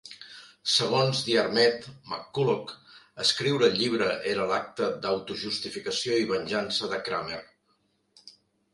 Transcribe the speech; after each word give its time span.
Segons 0.75 1.19
Diarmaid 1.27 1.85
MacCulloch, 2.13 2.73
escriure 3.25 3.69
el 3.73 3.77
llibre 3.83 4.09
era 4.35 4.49
l'acte 4.55 4.91
d'auto-justificació 5.07 6.21
i 6.25 6.29
venjança 6.37 6.95
de 6.97 7.05
Kramer. 7.09 7.43